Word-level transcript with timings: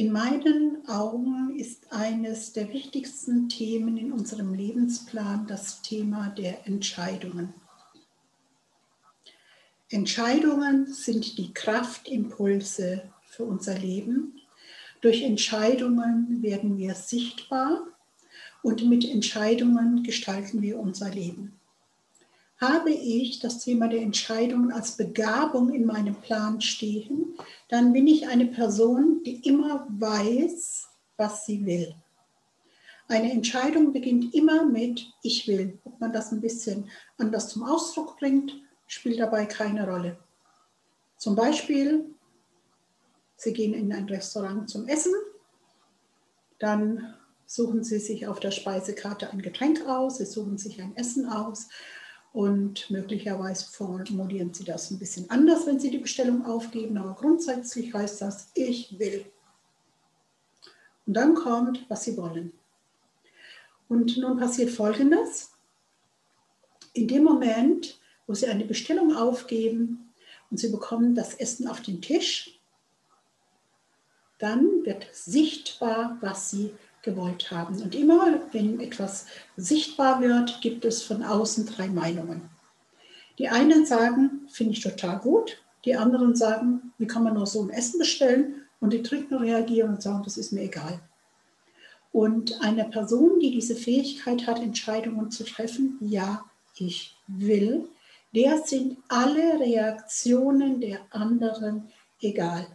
In 0.00 0.12
meinen 0.12 0.88
Augen 0.88 1.54
ist 1.58 1.92
eines 1.92 2.54
der 2.54 2.72
wichtigsten 2.72 3.50
Themen 3.50 3.98
in 3.98 4.12
unserem 4.12 4.54
Lebensplan 4.54 5.46
das 5.46 5.82
Thema 5.82 6.30
der 6.30 6.66
Entscheidungen. 6.66 7.52
Entscheidungen 9.90 10.90
sind 10.90 11.36
die 11.36 11.52
Kraftimpulse 11.52 13.02
für 13.26 13.44
unser 13.44 13.78
Leben. 13.78 14.40
Durch 15.02 15.20
Entscheidungen 15.20 16.42
werden 16.42 16.78
wir 16.78 16.94
sichtbar 16.94 17.82
und 18.62 18.88
mit 18.88 19.04
Entscheidungen 19.04 20.02
gestalten 20.02 20.62
wir 20.62 20.78
unser 20.78 21.10
Leben. 21.10 21.60
Habe 22.56 22.90
ich 22.90 23.38
das 23.40 23.58
Thema 23.58 23.86
der 23.86 24.00
Entscheidungen 24.00 24.72
als 24.72 24.96
Begabung 24.96 25.74
in 25.74 25.84
meinem 25.84 26.14
Plan 26.14 26.62
stehen, 26.62 27.19
dann 27.68 27.92
bin 27.92 28.06
ich 28.06 28.28
eine 28.28 28.46
Person, 28.46 29.22
die 29.24 29.46
immer 29.48 29.86
weiß, 29.88 30.88
was 31.16 31.46
sie 31.46 31.64
will. 31.64 31.94
Eine 33.08 33.32
Entscheidung 33.32 33.92
beginnt 33.92 34.34
immer 34.34 34.64
mit 34.64 35.12
Ich 35.22 35.48
will. 35.48 35.78
Ob 35.84 36.00
man 36.00 36.12
das 36.12 36.30
ein 36.30 36.40
bisschen 36.40 36.88
anders 37.18 37.48
zum 37.48 37.64
Ausdruck 37.64 38.18
bringt, 38.18 38.52
spielt 38.86 39.18
dabei 39.18 39.46
keine 39.46 39.88
Rolle. 39.88 40.16
Zum 41.16 41.34
Beispiel, 41.34 42.14
Sie 43.36 43.52
gehen 43.52 43.74
in 43.74 43.92
ein 43.92 44.04
Restaurant 44.04 44.70
zum 44.70 44.86
Essen, 44.86 45.12
dann 46.58 47.14
suchen 47.46 47.82
Sie 47.82 47.98
sich 47.98 48.28
auf 48.28 48.38
der 48.38 48.52
Speisekarte 48.52 49.30
ein 49.30 49.42
Getränk 49.42 49.86
aus, 49.86 50.18
Sie 50.18 50.26
suchen 50.26 50.56
sich 50.56 50.80
ein 50.80 50.96
Essen 50.96 51.26
aus 51.26 51.68
und 52.32 52.90
möglicherweise 52.90 53.66
formulieren 53.70 54.54
Sie 54.54 54.64
das 54.64 54.90
ein 54.90 54.98
bisschen 54.98 55.28
anders, 55.30 55.66
wenn 55.66 55.80
Sie 55.80 55.90
die 55.90 55.98
Bestellung 55.98 56.46
aufgeben, 56.46 56.96
aber 56.96 57.14
grundsätzlich 57.14 57.92
heißt 57.92 58.22
das, 58.22 58.50
ich 58.54 58.98
will. 58.98 59.24
Und 61.06 61.14
dann 61.14 61.34
kommt, 61.34 61.84
was 61.88 62.04
Sie 62.04 62.16
wollen. 62.16 62.52
Und 63.88 64.16
nun 64.16 64.38
passiert 64.38 64.70
Folgendes. 64.70 65.50
In 66.92 67.08
dem 67.08 67.24
Moment, 67.24 67.98
wo 68.26 68.34
Sie 68.34 68.46
eine 68.46 68.64
Bestellung 68.64 69.16
aufgeben 69.16 70.12
und 70.50 70.58
Sie 70.58 70.70
bekommen 70.70 71.16
das 71.16 71.34
Essen 71.34 71.66
auf 71.66 71.80
den 71.80 72.00
Tisch, 72.00 72.60
dann 74.38 74.84
wird 74.84 75.08
sichtbar, 75.12 76.16
was 76.20 76.50
Sie 76.50 76.72
gewollt 77.02 77.50
haben. 77.50 77.80
Und 77.80 77.94
immer, 77.94 78.40
wenn 78.52 78.80
etwas 78.80 79.26
sichtbar 79.56 80.20
wird, 80.20 80.60
gibt 80.60 80.84
es 80.84 81.02
von 81.02 81.22
außen 81.22 81.66
drei 81.66 81.88
Meinungen. 81.88 82.42
Die 83.38 83.48
einen 83.48 83.86
sagen, 83.86 84.46
finde 84.48 84.72
ich 84.72 84.82
total 84.82 85.18
gut. 85.18 85.62
Die 85.84 85.96
anderen 85.96 86.36
sagen, 86.36 86.92
wie 86.98 87.06
kann 87.06 87.24
man 87.24 87.34
nur 87.34 87.46
so 87.46 87.62
ein 87.62 87.70
Essen 87.70 87.98
bestellen? 87.98 88.66
Und 88.80 88.92
die 88.92 89.02
Dritten 89.02 89.34
reagieren 89.34 89.90
und 89.90 90.02
sagen, 90.02 90.22
das 90.24 90.36
ist 90.36 90.52
mir 90.52 90.62
egal. 90.62 91.00
Und 92.12 92.60
eine 92.60 92.84
Person, 92.84 93.38
die 93.40 93.50
diese 93.50 93.76
Fähigkeit 93.76 94.46
hat, 94.46 94.58
Entscheidungen 94.58 95.30
zu 95.30 95.44
treffen, 95.44 95.98
ja, 96.00 96.44
ich 96.76 97.16
will, 97.26 97.88
der 98.34 98.58
sind 98.64 98.98
alle 99.08 99.60
Reaktionen 99.60 100.80
der 100.80 101.00
anderen 101.10 101.88
egal. 102.20 102.66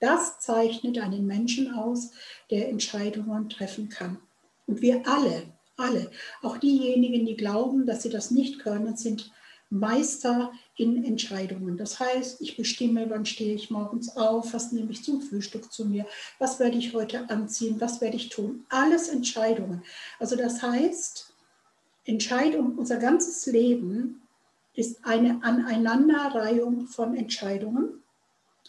Das 0.00 0.38
zeichnet 0.40 0.98
einen 0.98 1.26
Menschen 1.26 1.74
aus, 1.74 2.12
der 2.50 2.68
Entscheidungen 2.68 3.48
treffen 3.48 3.88
kann. 3.88 4.18
Und 4.66 4.80
wir 4.80 5.06
alle, 5.08 5.44
alle, 5.76 6.10
auch 6.42 6.58
diejenigen, 6.58 7.26
die 7.26 7.36
glauben, 7.36 7.86
dass 7.86 8.02
sie 8.02 8.10
das 8.10 8.30
nicht 8.30 8.60
können, 8.60 8.96
sind 8.96 9.32
Meister 9.70 10.52
in 10.76 11.04
Entscheidungen. 11.04 11.76
Das 11.76 12.00
heißt, 12.00 12.40
ich 12.40 12.56
bestimme, 12.56 13.10
wann 13.10 13.26
stehe 13.26 13.54
ich 13.54 13.70
morgens 13.70 14.16
auf, 14.16 14.54
was 14.54 14.72
nehme 14.72 14.92
ich 14.92 15.04
zum 15.04 15.20
Frühstück 15.20 15.70
zu 15.72 15.84
mir, 15.84 16.06
was 16.38 16.58
werde 16.58 16.78
ich 16.78 16.94
heute 16.94 17.28
anziehen, 17.28 17.80
was 17.80 18.00
werde 18.00 18.16
ich 18.16 18.30
tun. 18.30 18.64
Alles 18.70 19.08
Entscheidungen. 19.08 19.82
Also 20.18 20.36
das 20.36 20.62
heißt, 20.62 21.34
Entscheidung, 22.04 22.78
unser 22.78 22.96
ganzes 22.96 23.44
Leben 23.46 24.22
ist 24.74 25.04
eine 25.04 25.42
Aneinanderreihung 25.42 26.86
von 26.86 27.14
Entscheidungen. 27.14 28.02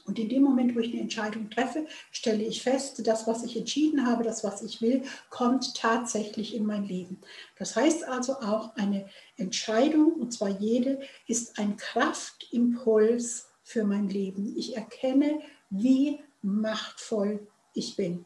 Und 0.10 0.18
in 0.18 0.28
dem 0.28 0.42
Moment, 0.42 0.76
wo 0.76 0.80
ich 0.80 0.92
eine 0.92 1.02
Entscheidung 1.02 1.52
treffe, 1.52 1.86
stelle 2.10 2.44
ich 2.44 2.64
fest, 2.64 3.06
das, 3.06 3.28
was 3.28 3.44
ich 3.44 3.56
entschieden 3.56 4.08
habe, 4.08 4.24
das, 4.24 4.44
was 4.44 4.64
ich 4.64 4.82
will, 4.82 5.04
kommt 5.30 5.76
tatsächlich 5.78 6.56
in 6.56 6.66
mein 6.66 6.84
Leben. 6.84 7.22
Das 7.60 7.76
heißt 7.76 8.06
also 8.06 8.34
auch, 8.38 8.76
eine 8.76 9.08
Entscheidung, 9.38 10.14
und 10.14 10.34
zwar 10.34 10.50
jede, 10.50 11.00
ist 11.28 11.60
ein 11.60 11.78
Kraftimpuls 11.78 13.50
für 13.62 13.84
mein 13.84 14.10
Leben. 14.10 14.58
Ich 14.58 14.76
erkenne, 14.76 15.42
wie 15.70 16.22
machtvoll 16.42 17.48
ich 17.76 17.96
bin. 17.96 18.26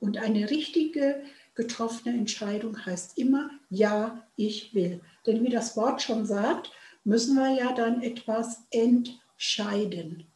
Und 0.00 0.18
eine 0.18 0.50
richtige 0.50 1.22
getroffene 1.54 2.18
Entscheidung 2.18 2.84
heißt 2.84 3.16
immer, 3.16 3.48
ja, 3.70 4.26
ich 4.36 4.74
will. 4.74 5.00
Denn 5.26 5.42
wie 5.42 5.48
das 5.48 5.74
Wort 5.74 6.02
schon 6.02 6.26
sagt, 6.26 6.70
müssen 7.02 7.34
wir 7.34 7.48
ja 7.48 7.72
dann 7.72 8.02
etwas 8.02 8.66
entscheiden. 8.70 10.26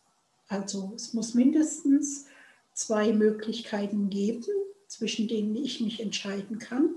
Also 0.52 0.92
es 0.94 1.14
muss 1.14 1.32
mindestens 1.32 2.26
zwei 2.74 3.14
Möglichkeiten 3.14 4.10
geben, 4.10 4.44
zwischen 4.86 5.26
denen 5.26 5.56
ich 5.56 5.80
mich 5.80 5.98
entscheiden 5.98 6.58
kann. 6.58 6.94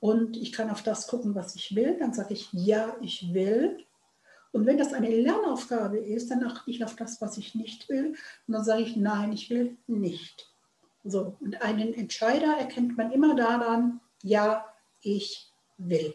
Und 0.00 0.38
ich 0.38 0.50
kann 0.50 0.70
auf 0.70 0.82
das 0.82 1.06
gucken, 1.06 1.34
was 1.34 1.54
ich 1.56 1.76
will. 1.76 1.98
Dann 1.98 2.14
sage 2.14 2.32
ich, 2.32 2.48
ja, 2.52 2.96
ich 3.02 3.34
will. 3.34 3.84
Und 4.52 4.64
wenn 4.64 4.78
das 4.78 4.94
eine 4.94 5.10
Lernaufgabe 5.10 5.98
ist, 5.98 6.30
dann 6.30 6.42
achte 6.42 6.70
ich 6.70 6.82
auf 6.84 6.96
das, 6.96 7.20
was 7.20 7.36
ich 7.36 7.54
nicht 7.54 7.86
will. 7.90 8.14
Und 8.46 8.54
dann 8.54 8.64
sage 8.64 8.82
ich, 8.82 8.96
nein, 8.96 9.30
ich 9.32 9.50
will 9.50 9.76
nicht. 9.86 10.50
So, 11.04 11.36
und 11.40 11.60
einen 11.60 11.92
Entscheider 11.92 12.56
erkennt 12.56 12.96
man 12.96 13.12
immer 13.12 13.36
daran, 13.36 14.00
ja, 14.22 14.64
ich 15.02 15.52
will. 15.76 16.14